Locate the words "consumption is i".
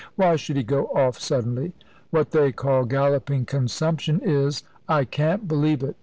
3.45-5.05